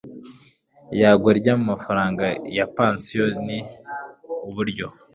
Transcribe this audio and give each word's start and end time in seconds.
iyangwa 0.93 1.29
ry 1.39 1.47
amafaranga 1.57 2.25
ya 2.57 2.65
pansiyo 2.75 3.25
ni 3.45 3.57
uburyo 4.47 4.87